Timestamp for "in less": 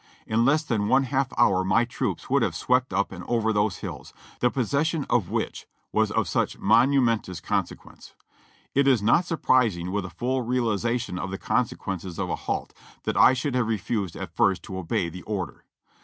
0.25-0.63